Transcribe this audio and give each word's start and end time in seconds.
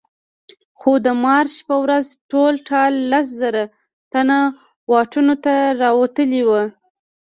خو 0.79 0.91
د 1.05 1.07
مارش 1.23 1.55
په 1.67 1.75
ورځ 1.83 2.05
ټول 2.31 2.53
ټال 2.67 2.93
لس 3.11 3.27
زره 3.41 3.63
تنه 4.13 4.37
واټونو 4.91 5.33
ته 5.45 5.53
راوتلي 5.83 6.41
وو. 6.49 6.61